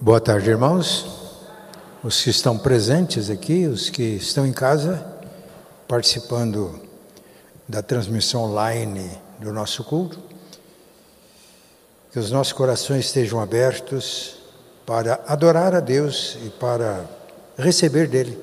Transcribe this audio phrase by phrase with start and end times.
[0.00, 1.08] Boa tarde, irmãos.
[2.04, 5.04] Os que estão presentes aqui, os que estão em casa,
[5.88, 6.80] participando
[7.66, 10.22] da transmissão online do nosso culto.
[12.12, 14.36] Que os nossos corações estejam abertos
[14.86, 17.04] para adorar a Deus e para
[17.58, 18.40] receber dele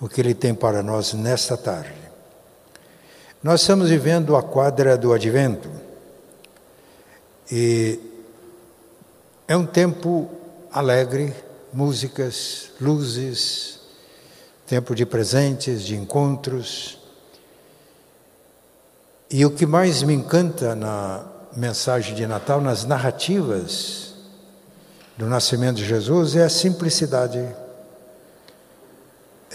[0.00, 1.96] o que ele tem para nós nesta tarde.
[3.42, 5.68] Nós estamos vivendo a quadra do advento
[7.50, 7.98] e
[9.48, 10.30] é um tempo
[10.72, 11.34] alegre,
[11.72, 13.80] músicas, luzes,
[14.66, 16.98] tempo de presentes, de encontros.
[19.30, 21.24] E o que mais me encanta na
[21.56, 24.14] mensagem de Natal, nas narrativas
[25.16, 27.44] do nascimento de Jesus, é a simplicidade,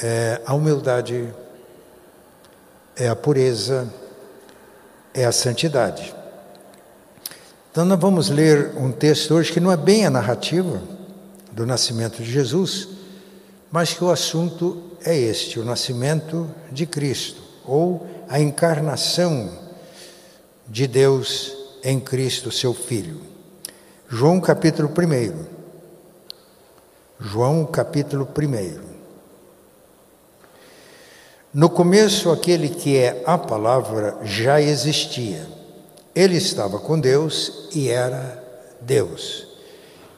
[0.01, 1.33] é a humildade,
[2.95, 3.91] é a pureza,
[5.13, 6.13] é a santidade.
[7.71, 10.94] Então, nós vamos ler um texto hoje que não é bem a narrativa
[11.55, 12.89] do nascimento de Jesus,
[13.71, 19.49] mas que o assunto é este: o nascimento de Cristo, ou a encarnação
[20.67, 23.21] de Deus em Cristo, seu Filho.
[24.09, 25.55] João capítulo 1.
[27.19, 28.95] João capítulo 1.
[31.53, 35.47] No começo, aquele que é a palavra já existia.
[36.13, 38.43] Ele estava com Deus e era
[38.81, 39.54] Deus.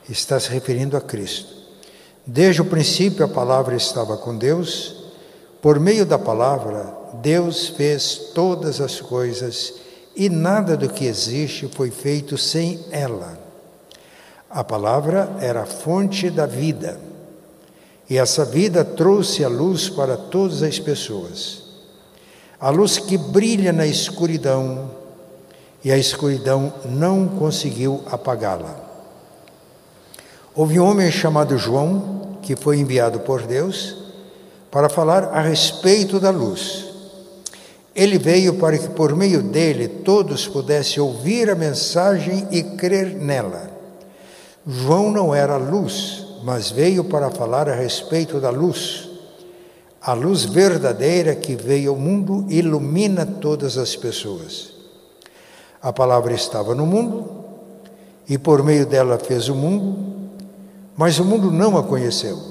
[0.09, 1.53] Está se referindo a Cristo.
[2.25, 4.95] Desde o princípio a palavra estava com Deus,
[5.61, 9.73] por meio da palavra, Deus fez todas as coisas
[10.15, 13.37] e nada do que existe foi feito sem ela.
[14.49, 16.99] A palavra era a fonte da vida,
[18.09, 21.63] e essa vida trouxe a luz para todas as pessoas.
[22.59, 24.89] A luz que brilha na escuridão
[25.83, 28.86] e a escuridão não conseguiu apagá-la.
[30.57, 33.95] Houve um homem chamado João, que foi enviado por Deus
[34.71, 36.87] para falar a respeito da luz.
[37.95, 43.69] Ele veio para que por meio dele todos pudessem ouvir a mensagem e crer nela.
[44.65, 49.07] João não era luz, mas veio para falar a respeito da luz.
[50.01, 54.73] A luz verdadeira que veio ao mundo ilumina todas as pessoas.
[55.79, 57.29] A palavra estava no mundo
[58.27, 60.16] e por meio dela fez o mundo,
[60.97, 62.41] mas o mundo não a conheceu.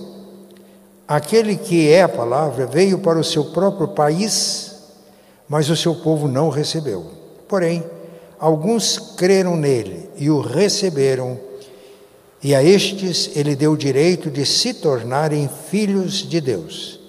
[1.09, 4.77] Aquele que é a palavra veio para o seu próprio país,
[5.49, 7.07] mas o seu povo não o recebeu.
[7.49, 7.85] Porém,
[8.39, 11.39] alguns creram nele e o receberam,
[12.43, 17.01] e a estes ele deu o direito de se tornarem filhos de Deus.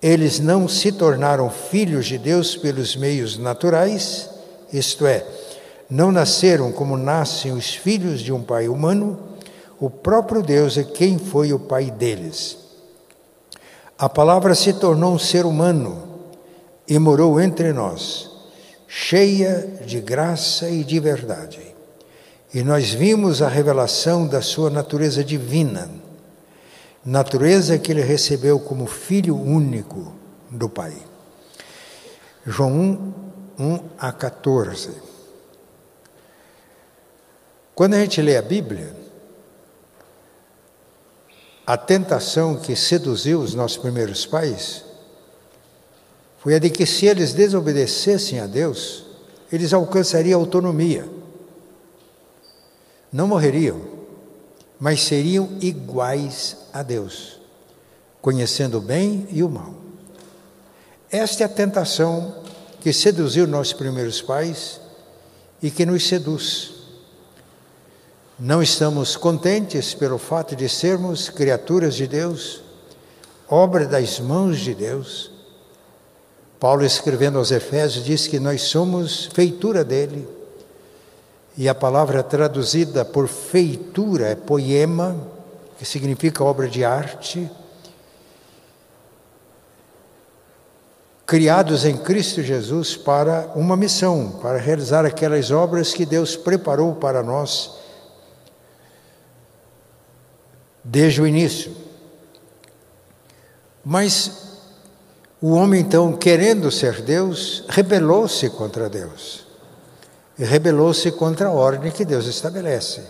[0.00, 4.28] Eles não se tornaram filhos de Deus pelos meios naturais,
[4.72, 5.26] isto é,
[5.88, 9.33] não nasceram como nascem os filhos de um pai humano,
[9.80, 12.58] o próprio Deus é quem foi o pai deles.
[13.98, 16.02] A palavra se tornou um ser humano
[16.86, 18.30] e morou entre nós,
[18.86, 21.74] cheia de graça e de verdade.
[22.52, 25.90] E nós vimos a revelação da sua natureza divina,
[27.04, 30.12] natureza que ele recebeu como filho único
[30.50, 30.94] do Pai.
[32.46, 33.14] João
[33.58, 34.90] 1, 1 a 14.
[37.74, 39.03] Quando a gente lê a Bíblia,
[41.66, 44.84] a tentação que seduziu os nossos primeiros pais
[46.38, 49.06] foi a de que se eles desobedecessem a Deus,
[49.50, 51.08] eles alcançariam autonomia.
[53.10, 53.80] Não morreriam,
[54.78, 57.40] mas seriam iguais a Deus,
[58.20, 59.74] conhecendo o bem e o mal.
[61.10, 62.42] Esta é a tentação
[62.80, 64.80] que seduziu nossos primeiros pais
[65.62, 66.73] e que nos seduz.
[68.38, 72.62] Não estamos contentes pelo fato de sermos criaturas de Deus,
[73.48, 75.30] obra das mãos de Deus.
[76.58, 80.26] Paulo, escrevendo aos Efésios, diz que nós somos feitura dele.
[81.56, 85.16] E a palavra traduzida por feitura é poema,
[85.78, 87.48] que significa obra de arte.
[91.26, 97.22] criados em Cristo Jesus para uma missão, para realizar aquelas obras que Deus preparou para
[97.22, 97.83] nós
[100.84, 101.74] desde o início.
[103.84, 104.30] Mas
[105.40, 109.44] o homem, então, querendo ser Deus, rebelou-se contra Deus.
[110.38, 113.02] E rebelou-se contra a ordem que Deus estabelece.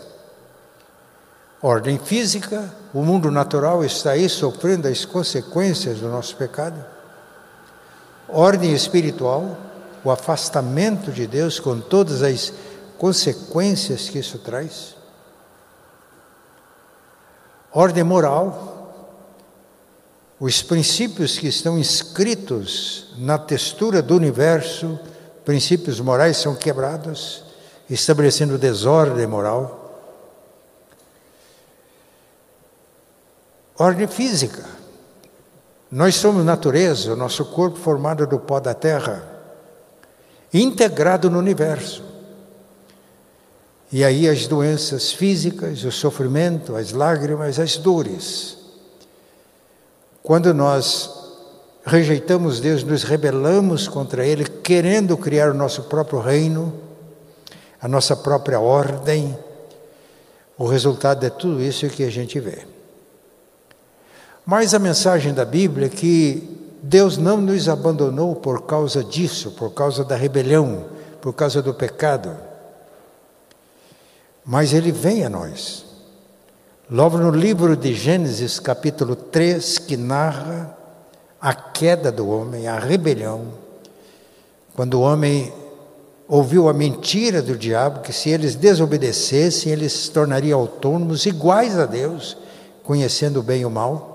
[1.61, 6.95] Ordem física, o mundo natural está aí sofrendo as consequências do nosso pecado
[8.27, 9.57] ordem espiritual,
[10.03, 12.53] o afastamento de Deus com todas as
[12.97, 14.94] consequências que isso traz.
[17.75, 18.71] Ordem moral,
[20.39, 24.97] os princípios que estão inscritos na textura do universo,
[25.43, 27.43] princípios morais são quebrados,
[27.89, 29.81] estabelecendo desordem moral.
[33.77, 34.63] Ordem física.
[35.91, 39.21] Nós somos natureza, o nosso corpo formado do pó da terra,
[40.53, 42.14] integrado no universo.
[43.95, 48.57] E aí as doenças físicas, o sofrimento, as lágrimas, as dores.
[50.21, 51.09] Quando nós
[51.85, 56.73] rejeitamos Deus, nos rebelamos contra Ele, querendo criar o nosso próprio reino,
[57.81, 59.33] a nossa própria ordem,
[60.57, 62.67] o resultado é tudo isso que a gente vê.
[64.45, 69.73] Mas a mensagem da Bíblia é que Deus não nos abandonou por causa disso, por
[69.73, 70.83] causa da rebelião,
[71.21, 72.54] por causa do pecado
[74.45, 75.83] mas ele vem a nós.
[76.89, 80.77] Logo no livro de Gênesis, capítulo 3, que narra
[81.41, 83.47] a queda do homem, a rebelião,
[84.75, 85.51] quando o homem
[86.27, 91.85] ouviu a mentira do diabo, que se eles desobedecessem, eles se tornariam autônomos, iguais a
[91.85, 92.37] Deus,
[92.83, 94.13] conhecendo o bem e o mal.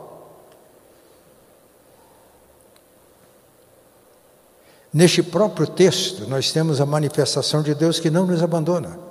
[4.93, 9.10] Neste próprio texto, nós temos a manifestação de Deus que não nos abandona.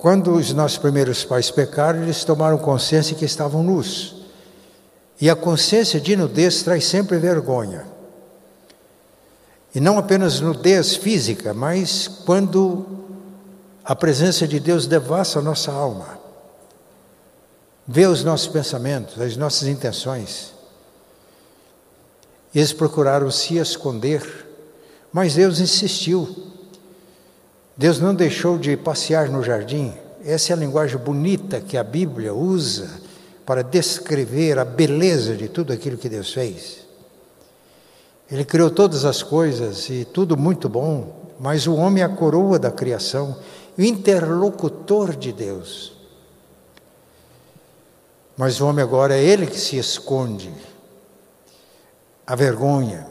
[0.00, 4.16] Quando os nossos primeiros pais pecaram, eles tomaram consciência que estavam nus.
[5.20, 7.86] E a consciência de nudez traz sempre vergonha.
[9.74, 12.86] E não apenas nudez física, mas quando
[13.84, 16.18] a presença de Deus devassa a nossa alma,
[17.86, 20.54] vê os nossos pensamentos, as nossas intenções.
[22.54, 24.48] Eles procuraram se esconder,
[25.12, 26.49] mas Deus insistiu.
[27.80, 29.94] Deus não deixou de passear no jardim.
[30.22, 33.00] Essa é a linguagem bonita que a Bíblia usa
[33.46, 36.80] para descrever a beleza de tudo aquilo que Deus fez.
[38.30, 42.58] Ele criou todas as coisas e tudo muito bom, mas o homem é a coroa
[42.58, 43.38] da criação,
[43.78, 45.94] o interlocutor de Deus.
[48.36, 50.52] Mas o homem agora é ele que se esconde,
[52.26, 53.09] a vergonha,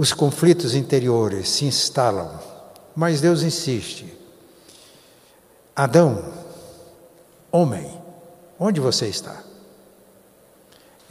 [0.00, 2.40] os conflitos interiores se instalam,
[2.96, 4.06] mas Deus insiste.
[5.76, 6.32] Adão,
[7.52, 8.00] homem,
[8.58, 9.44] onde você está?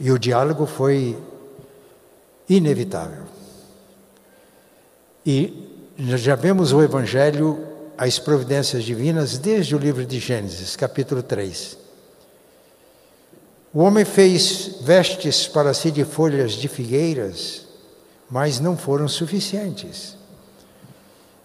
[0.00, 1.16] E o diálogo foi
[2.48, 3.26] inevitável.
[5.24, 7.64] E já vemos o Evangelho,
[7.96, 11.78] as providências divinas, desde o livro de Gênesis, capítulo 3.
[13.72, 17.69] O homem fez vestes para si de folhas de figueiras,
[18.30, 20.16] mas não foram suficientes.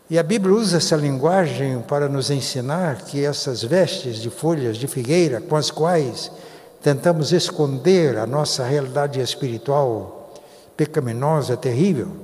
[0.07, 4.85] E a Bíblia usa essa linguagem para nos ensinar que essas vestes de folhas de
[4.85, 6.31] figueira, com as quais
[6.79, 10.31] tentamos esconder a nossa realidade espiritual
[10.77, 12.15] pecaminosa, terrível,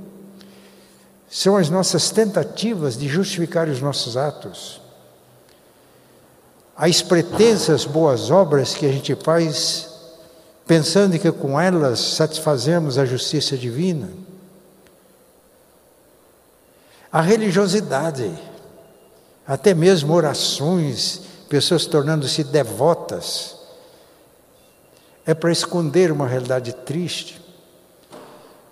[1.28, 4.80] são as nossas tentativas de justificar os nossos atos.
[6.76, 9.90] As pretensas boas obras que a gente faz
[10.68, 14.10] pensando que com elas satisfazemos a justiça divina
[17.12, 18.32] a religiosidade,
[19.46, 23.58] até mesmo orações, pessoas tornando-se devotas,
[25.26, 27.42] é para esconder uma realidade triste.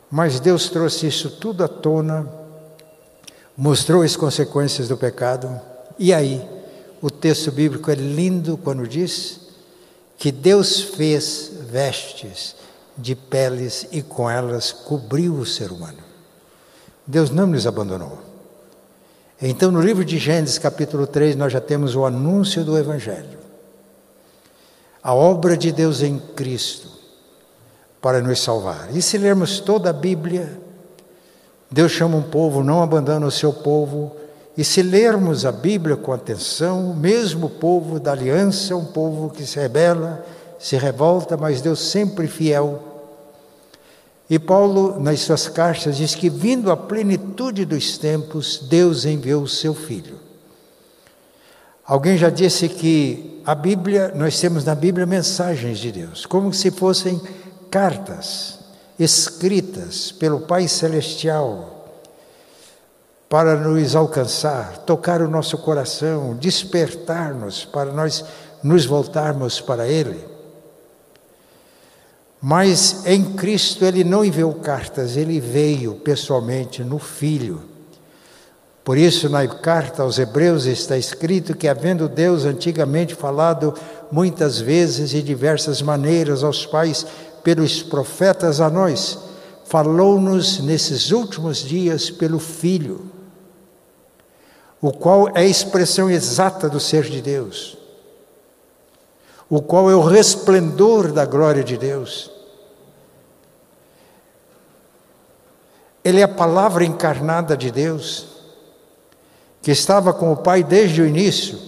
[0.10, 2.28] Mas Deus trouxe isso tudo à tona,
[3.58, 5.60] mostrou as consequências do pecado,
[5.98, 6.48] e aí
[7.02, 9.42] o texto bíblico é lindo quando diz
[10.18, 12.56] que Deus fez vestes
[12.98, 16.00] de peles e com elas cobriu o ser humano.
[17.06, 18.29] Deus não nos abandonou.
[19.42, 23.40] Então, no livro de Gênesis, capítulo 3, nós já temos o anúncio do Evangelho.
[25.02, 26.90] A obra de Deus em Cristo
[28.02, 28.90] para nos salvar.
[28.94, 30.60] E se lermos toda a Bíblia,
[31.72, 34.14] Deus chama um povo, não abandona o seu povo.
[34.58, 39.46] E se lermos a Bíblia com atenção, o mesmo povo da aliança, um povo que
[39.46, 40.26] se rebela,
[40.60, 42.89] se revolta, mas Deus sempre fiel
[44.30, 49.48] e Paulo, nas suas cartas, diz que, vindo à plenitude dos tempos, Deus enviou o
[49.48, 50.20] seu Filho.
[51.84, 56.70] Alguém já disse que a Bíblia, nós temos na Bíblia mensagens de Deus, como se
[56.70, 57.20] fossem
[57.72, 58.60] cartas
[59.00, 61.88] escritas pelo Pai Celestial
[63.28, 68.24] para nos alcançar, tocar o nosso coração, despertar-nos para nós
[68.62, 70.24] nos voltarmos para Ele.
[72.42, 77.62] Mas em Cristo ele não enviou cartas, ele veio pessoalmente no Filho.
[78.84, 83.74] Por isso, na carta aos Hebreus está escrito que, havendo Deus antigamente falado
[84.12, 87.06] muitas vezes e diversas maneiras aos pais
[87.44, 89.20] pelos profetas a nós,
[89.66, 93.12] falou-nos nesses últimos dias pelo Filho,
[94.82, 97.78] o qual é a expressão exata do ser de Deus,
[99.50, 102.30] o qual é o resplendor da glória de Deus.
[106.04, 108.28] Ele é a palavra encarnada de Deus,
[109.62, 111.60] que estava com o Pai desde o início.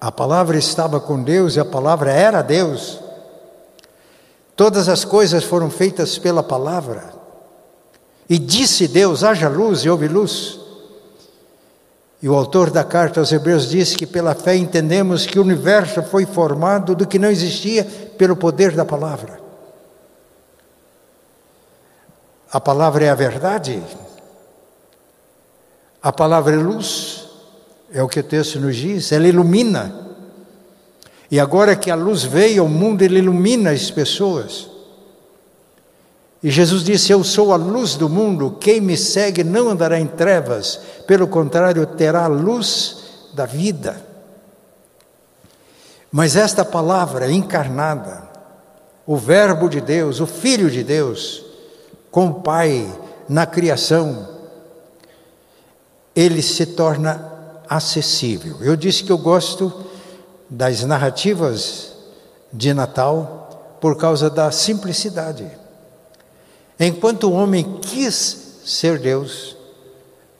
[0.00, 3.00] A palavra estava com Deus e a palavra era Deus.
[4.54, 7.14] Todas as coisas foram feitas pela palavra.
[8.28, 10.61] E disse Deus: haja luz e houve luz.
[12.22, 16.04] E o autor da carta aos Hebreus disse que pela fé entendemos que o universo
[16.04, 17.84] foi formado do que não existia
[18.16, 19.40] pelo poder da palavra.
[22.52, 23.82] A palavra é a verdade.
[26.00, 27.28] A palavra é luz.
[27.92, 29.10] É o que o texto nos diz.
[29.10, 29.92] Ela ilumina.
[31.28, 34.70] E agora que a luz veio ao mundo, ele ilumina as pessoas.
[36.42, 40.06] E Jesus disse: Eu sou a luz do mundo, quem me segue não andará em
[40.06, 42.96] trevas, pelo contrário, terá a luz
[43.32, 44.04] da vida.
[46.10, 48.28] Mas esta palavra encarnada,
[49.06, 51.44] o Verbo de Deus, o Filho de Deus,
[52.10, 52.86] com o Pai
[53.28, 54.28] na criação,
[56.14, 57.30] ele se torna
[57.68, 58.56] acessível.
[58.60, 59.72] Eu disse que eu gosto
[60.50, 61.92] das narrativas
[62.52, 65.61] de Natal por causa da simplicidade.
[66.78, 69.56] Enquanto o homem quis ser Deus,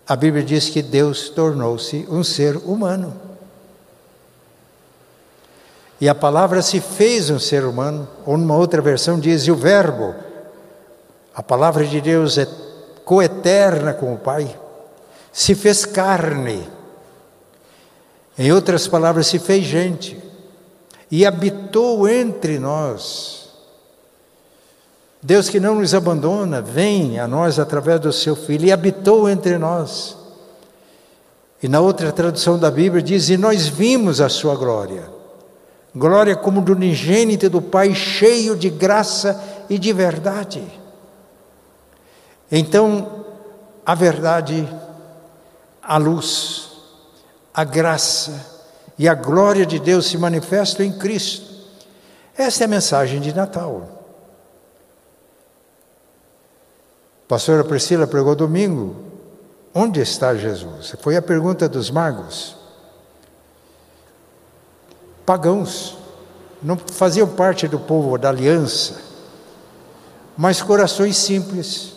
[0.06, 3.14] a Bíblia diz que Deus tornou-se um ser humano.
[6.00, 9.56] E a palavra se fez um ser humano, ou numa outra versão diz, e o
[9.56, 10.14] Verbo
[11.34, 12.46] a palavra de Deus é
[13.04, 14.58] coeterna com o Pai,
[15.32, 16.68] se fez carne.
[18.38, 20.22] Em outras palavras, se fez gente
[21.10, 23.41] e habitou entre nós.
[25.22, 29.56] Deus que não nos abandona, vem a nós através do seu Filho e habitou entre
[29.56, 30.16] nós.
[31.62, 35.08] E na outra tradução da Bíblia diz: E nós vimos a sua glória.
[35.94, 40.62] Glória como do unigênito do Pai, cheio de graça e de verdade.
[42.50, 43.24] Então,
[43.86, 44.68] a verdade,
[45.80, 46.70] a luz,
[47.54, 48.44] a graça
[48.98, 51.52] e a glória de Deus se manifestam em Cristo.
[52.36, 54.02] Esta é a mensagem de Natal.
[57.21, 58.94] A pastora Priscila pregou domingo.
[59.72, 60.94] Onde está Jesus?
[61.00, 62.54] Foi a pergunta dos magos.
[65.24, 65.96] Pagãos,
[66.62, 69.00] não faziam parte do povo da aliança,
[70.36, 71.94] mas corações simples,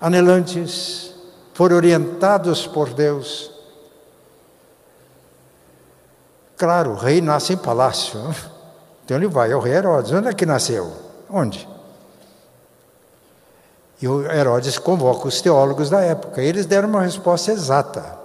[0.00, 1.12] anelantes,
[1.52, 3.50] foram orientados por Deus.
[6.56, 8.18] Claro, o rei nasce em palácio.
[9.04, 10.10] Então ele vai ao rei Herodes.
[10.10, 10.90] Onde é que nasceu?
[11.28, 11.68] Onde?
[14.00, 16.40] E o Herodes convoca os teólogos da época.
[16.40, 18.18] Eles deram uma resposta exata.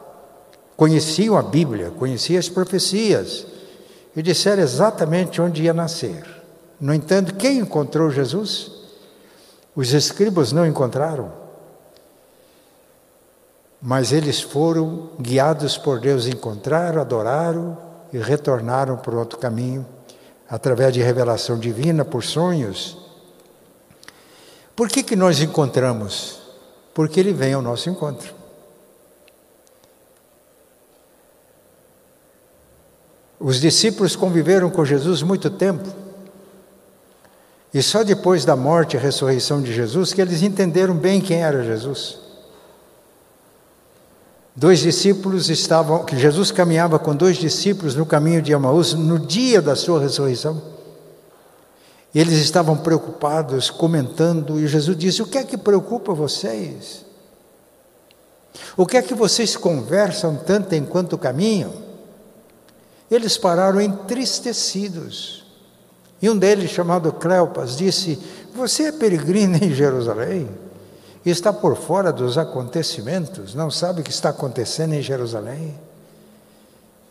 [0.77, 3.45] Conheciam a Bíblia, conheciam as profecias
[4.15, 6.23] e disseram exatamente onde ia nascer.
[6.79, 8.71] No entanto, quem encontrou Jesus?
[9.75, 11.31] Os escribas não encontraram.
[13.81, 17.77] Mas eles foram guiados por Deus, encontraram, adoraram
[18.13, 19.85] e retornaram para outro caminho,
[20.49, 23.02] através de revelação divina, por sonhos.
[24.75, 26.39] Por que, que nós encontramos?
[26.93, 28.33] Porque ele vem ao nosso encontro.
[33.39, 35.87] Os discípulos conviveram com Jesus muito tempo.
[37.73, 41.63] E só depois da morte e ressurreição de Jesus que eles entenderam bem quem era
[41.63, 42.19] Jesus.
[44.55, 49.61] Dois discípulos estavam, que Jesus caminhava com dois discípulos no caminho de Amaús no dia
[49.61, 50.72] da sua ressurreição.
[52.13, 57.05] E eles estavam preocupados, comentando, e Jesus disse: O que é que preocupa vocês?
[58.77, 61.73] O que é que vocês conversam tanto enquanto caminham?
[63.09, 65.43] Eles pararam entristecidos.
[66.21, 68.19] E um deles, chamado Cleopas, disse:
[68.55, 70.49] Você é peregrino em Jerusalém?
[71.25, 75.73] está por fora dos acontecimentos, não sabe o que está acontecendo em Jerusalém.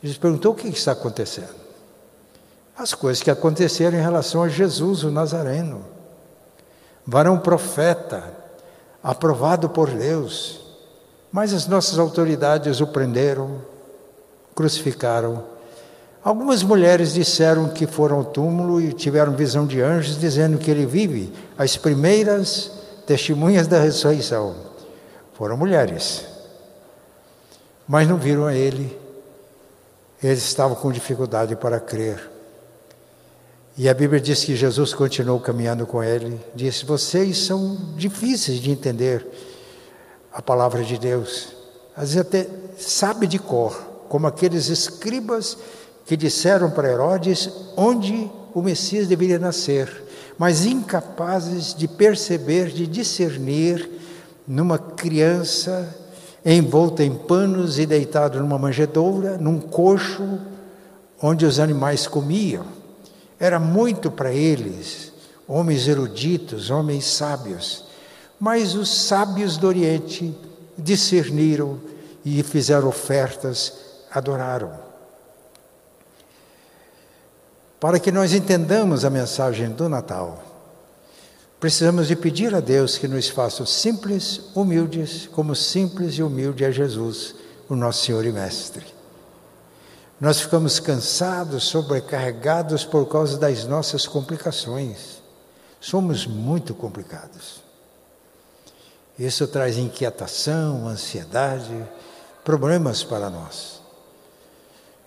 [0.02, 1.61] Jesus perguntou o que está acontecendo.
[2.76, 5.84] As coisas que aconteceram em relação a Jesus, o Nazareno,
[7.06, 8.24] varão profeta,
[9.02, 10.60] aprovado por Deus,
[11.30, 13.60] mas as nossas autoridades o prenderam,
[14.54, 15.44] crucificaram.
[16.24, 20.86] Algumas mulheres disseram que foram ao túmulo e tiveram visão de anjos dizendo que ele
[20.86, 21.32] vive.
[21.58, 22.70] As primeiras
[23.06, 24.54] testemunhas da ressurreição
[25.34, 26.26] foram mulheres.
[27.88, 28.98] mas não viram a ele.
[30.22, 32.31] Eles estavam com dificuldade para crer.
[33.76, 38.70] E a Bíblia diz que Jesus continuou caminhando com ele, disse: Vocês são difíceis de
[38.70, 39.26] entender
[40.32, 41.54] a palavra de Deus.
[41.96, 43.74] Às vezes até sabe de cor,
[44.08, 45.56] como aqueles escribas
[46.04, 49.90] que disseram para Herodes onde o Messias deveria nascer,
[50.36, 53.90] mas incapazes de perceber, de discernir
[54.46, 55.96] numa criança
[56.44, 60.40] envolta em panos e deitado numa manjedoura, num coxo
[61.22, 62.81] onde os animais comiam.
[63.42, 65.10] Era muito para eles,
[65.48, 67.84] homens eruditos, homens sábios.
[68.38, 70.32] Mas os sábios do Oriente
[70.78, 71.80] discerniram
[72.24, 73.72] e fizeram ofertas,
[74.12, 74.72] adoraram.
[77.80, 80.40] Para que nós entendamos a mensagem do Natal,
[81.58, 86.70] precisamos de pedir a Deus que nos faça simples, humildes, como simples e humilde é
[86.70, 87.34] Jesus,
[87.68, 88.91] o nosso Senhor e Mestre.
[90.22, 95.20] Nós ficamos cansados, sobrecarregados por causa das nossas complicações.
[95.80, 97.60] Somos muito complicados.
[99.18, 101.74] Isso traz inquietação, ansiedade,
[102.44, 103.82] problemas para nós.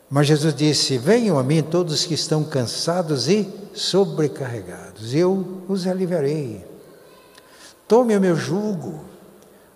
[0.10, 6.62] Mas Jesus disse: Venham a mim todos que estão cansados e sobrecarregados, eu os aliviarei.
[7.88, 9.00] Tome o meu jugo,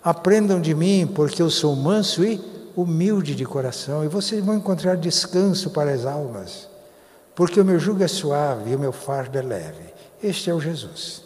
[0.04, 4.96] aprendam de mim, porque eu sou manso e humilde de coração, e vocês vão encontrar
[4.96, 6.68] descanso para as almas,
[7.34, 9.94] porque o meu jugo é suave e o meu fardo é leve.
[10.22, 11.22] Este é o Jesus.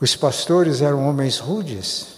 [0.00, 2.08] Os pastores eram homens rudes,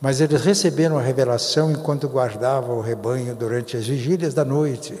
[0.00, 4.94] mas eles receberam a revelação enquanto guardavam o rebanho durante as vigílias da noite.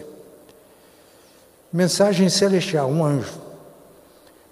[1.72, 3.38] Mensagem celestial, um anjo.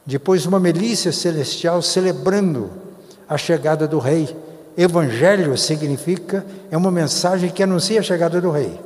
[0.05, 2.71] Depois, uma milícia celestial celebrando
[3.29, 4.37] a chegada do rei.
[4.77, 8.79] Evangelho significa, é uma mensagem que anuncia a chegada do rei.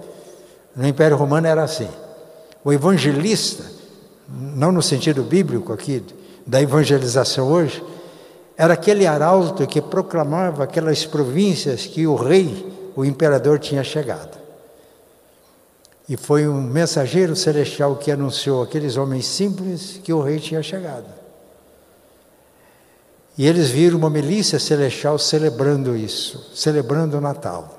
[0.76, 1.88] No Império Romano era assim.
[2.64, 3.64] O evangelista,
[4.28, 6.04] não no sentido bíblico aqui,
[6.46, 7.82] da evangelização hoje,
[8.56, 14.38] era aquele arauto que proclamava aquelas províncias que o rei, o imperador, tinha chegado.
[16.08, 21.19] E foi um mensageiro celestial que anunciou aqueles homens simples que o rei tinha chegado.
[23.40, 27.74] E eles viram uma milícia celestial celebrando isso, celebrando o Natal.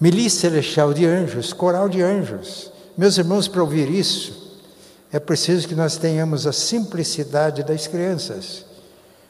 [0.00, 2.72] Milícia celestial de anjos, coral de anjos.
[2.96, 4.58] Meus irmãos, para ouvir isso,
[5.12, 8.64] é preciso que nós tenhamos a simplicidade das crianças,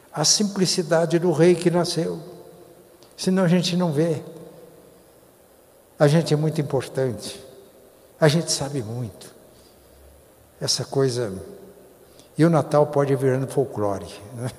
[0.09, 2.17] a simplicidade do rei que nasceu.
[3.17, 4.21] Senão a gente não vê.
[5.99, 7.43] A gente é muito importante.
[8.17, 9.35] A gente sabe muito.
[10.61, 11.29] Essa coisa.
[12.41, 14.07] E o Natal pode ir virando folclore.
[14.33, 14.49] Né?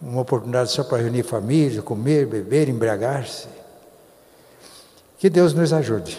[0.00, 3.46] uma oportunidade só para reunir família, comer, beber, embriagar-se.
[5.18, 6.18] Que Deus nos ajude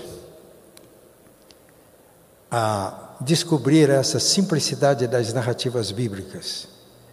[2.51, 6.67] a descobrir essa simplicidade das narrativas bíblicas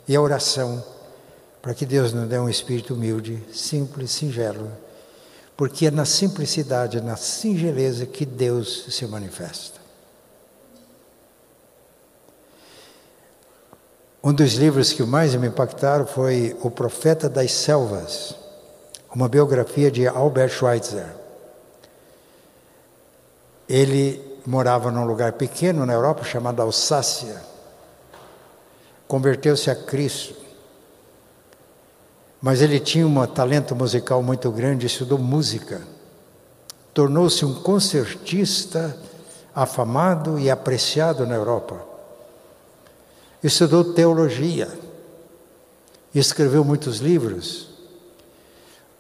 [0.07, 0.85] e a oração
[1.63, 4.71] para que Deus nos dê um espírito humilde, simples, singelo,
[5.57, 9.78] porque é na simplicidade, na singeleza que Deus se manifesta.
[14.23, 18.35] Um dos livros que mais me impactaram foi O Profeta das Selvas,
[19.15, 21.07] uma biografia de Albert Schweitzer.
[23.69, 27.41] Ele morava num lugar pequeno na Europa chamado Alsácia.
[29.07, 30.35] Converteu-se a Cristo.
[32.43, 35.81] Mas ele tinha um talento musical muito grande, estudou música.
[36.93, 38.97] Tornou-se um concertista
[39.55, 41.88] afamado e apreciado na Europa
[43.43, 44.69] estudou teologia,
[46.15, 47.69] escreveu muitos livros,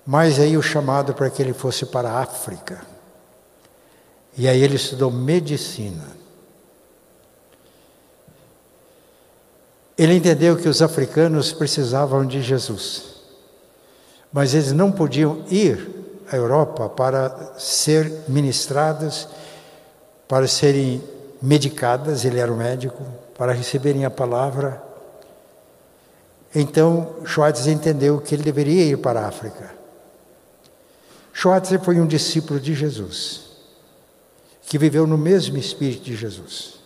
[0.06, 2.82] mas aí o chamado para que ele fosse para a África.
[4.36, 6.16] E aí ele estudou medicina.
[9.96, 13.16] Ele entendeu que os africanos precisavam de Jesus,
[14.32, 15.90] mas eles não podiam ir
[16.30, 19.28] à Europa para ser ministrados,
[20.28, 21.02] para serem
[21.42, 23.02] medicadas, ele era o médico,
[23.38, 24.82] para receberem a palavra.
[26.52, 29.72] Então, Schweitzer entendeu que ele deveria ir para a África.
[31.32, 33.42] Schweitzer foi um discípulo de Jesus,
[34.62, 36.80] que viveu no mesmo espírito de Jesus.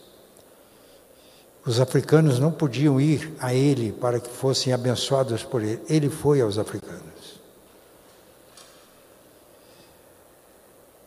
[1.64, 5.80] Os africanos não podiam ir a ele para que fossem abençoados por ele.
[5.88, 7.40] Ele foi aos africanos.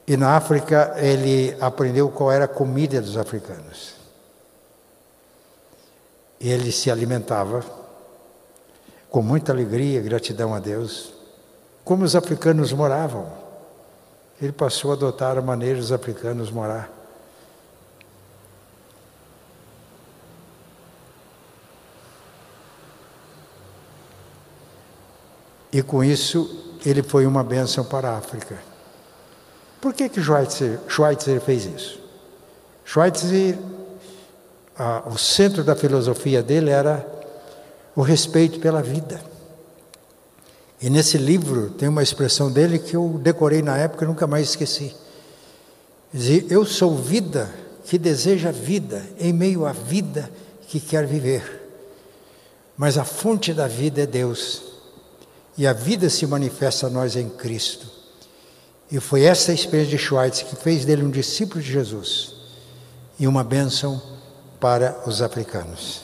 [0.07, 4.04] E na África ele aprendeu qual era a comida dos africanos.
[6.39, 7.63] Ele se alimentava
[9.09, 11.13] com muita alegria, gratidão a Deus,
[11.83, 13.31] como os africanos moravam.
[14.41, 16.91] Ele passou a adotar a maneira dos africanos morar.
[25.71, 28.57] E com isso, ele foi uma bênção para a África.
[29.81, 31.99] Por que que Schweitzer, Schweitzer fez isso?
[32.85, 33.57] Schweitzer,
[34.77, 37.05] ah, o centro da filosofia dele era
[37.95, 39.21] o respeito pela vida.
[40.81, 44.49] E nesse livro tem uma expressão dele que eu decorei na época e nunca mais
[44.49, 44.93] esqueci.
[46.13, 47.49] Dizia, eu sou vida
[47.85, 50.29] que deseja vida em meio à vida
[50.67, 51.63] que quer viver.
[52.77, 54.63] Mas a fonte da vida é Deus.
[55.57, 57.87] E a vida se manifesta a nós em Cristo.
[58.91, 62.33] E foi essa experiência de Schweitz que fez dele um discípulo de Jesus
[63.17, 64.01] e uma bênção
[64.59, 66.03] para os africanos.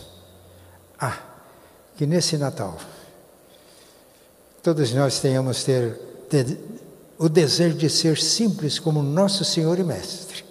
[0.99, 1.17] Ah,
[1.97, 2.77] que nesse Natal
[4.61, 5.93] todos nós tenhamos ter,
[6.29, 6.57] ter
[7.17, 10.45] o desejo de ser simples como nosso Senhor e Mestre,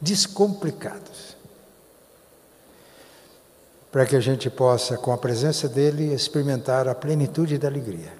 [0.00, 1.36] descomplicados,
[3.90, 8.12] para que a gente possa, com a presença dele, experimentar a plenitude da alegria.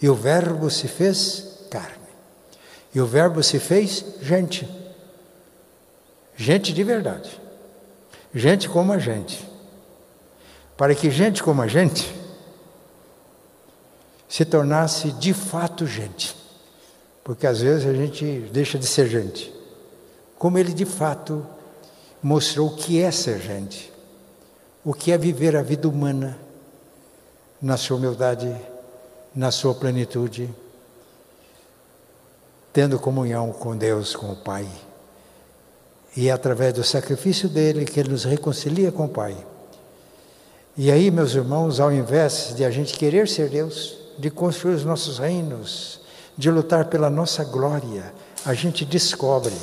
[0.00, 1.96] E o Verbo se fez carne,
[2.94, 4.68] e o Verbo se fez gente,
[6.42, 7.40] gente de verdade,
[8.34, 9.48] gente como a gente,
[10.76, 12.12] para que gente como a gente
[14.28, 16.34] se tornasse de fato gente.
[17.22, 19.54] Porque às vezes a gente deixa de ser gente.
[20.36, 21.46] Como ele de fato
[22.20, 23.92] mostrou o que é ser gente,
[24.84, 26.36] o que é viver a vida humana
[27.60, 28.52] na sua humildade,
[29.32, 30.52] na sua plenitude,
[32.72, 34.66] tendo comunhão com Deus, com o Pai.
[36.16, 39.36] E é através do sacrifício dele que ele nos reconcilia com o Pai.
[40.76, 44.84] E aí, meus irmãos, ao invés de a gente querer ser Deus, de construir os
[44.84, 46.00] nossos reinos,
[46.36, 48.12] de lutar pela nossa glória,
[48.44, 49.54] a gente descobre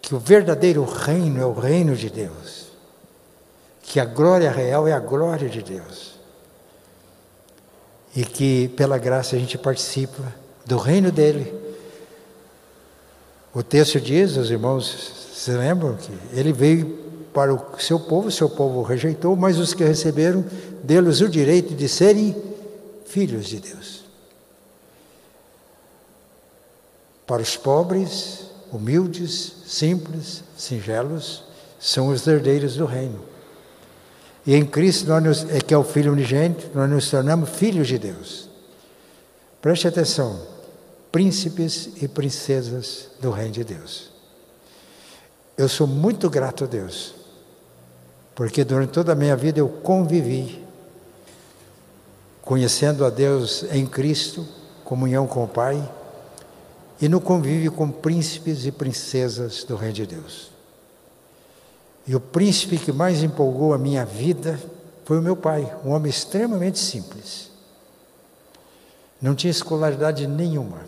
[0.00, 2.66] que o verdadeiro reino é o reino de Deus,
[3.82, 6.12] que a glória real é a glória de Deus,
[8.14, 10.22] e que pela graça a gente participa
[10.66, 11.54] do reino dele.
[13.54, 16.86] O texto diz, os irmãos se lembram que ele veio
[17.34, 20.44] para o seu povo, seu povo o rejeitou, mas os que receberam,
[20.84, 22.40] deles o direito de serem
[23.04, 24.04] filhos de Deus.
[27.26, 31.42] Para os pobres, humildes, simples, singelos,
[31.76, 33.18] são os herdeiros do reino.
[34.46, 37.88] E em Cristo, nós nos, é que é o Filho unigênito, nós nos tornamos filhos
[37.88, 38.48] de Deus.
[39.60, 40.40] Preste atenção,
[41.10, 44.11] príncipes e princesas do reino de Deus.
[45.56, 47.14] Eu sou muito grato a Deus,
[48.34, 50.62] porque durante toda a minha vida eu convivi
[52.40, 54.46] conhecendo a Deus em Cristo,
[54.84, 55.90] comunhão com o Pai,
[57.00, 60.50] e no convívio com príncipes e princesas do Reino de Deus.
[62.06, 64.58] E o príncipe que mais empolgou a minha vida
[65.04, 67.50] foi o meu pai, um homem extremamente simples.
[69.20, 70.80] Não tinha escolaridade nenhuma,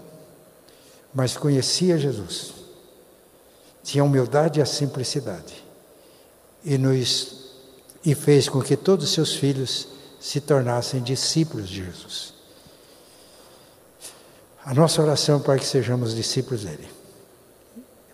[1.13, 2.64] mas conhecia Jesus.
[3.85, 5.63] Tinha a humildade e a simplicidade.
[6.65, 7.53] E, nos,
[8.05, 9.87] e fez com que todos os seus filhos
[10.19, 12.35] se tornassem discípulos de Jesus.
[14.65, 16.89] A nossa oração é para que sejamos discípulos dele,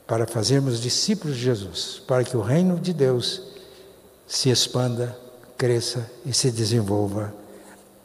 [0.04, 3.40] para fazermos discípulos de Jesus, para que o reino de Deus
[4.26, 5.16] se expanda,
[5.56, 7.32] cresça e se desenvolva.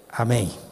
[0.08, 0.65] Amém.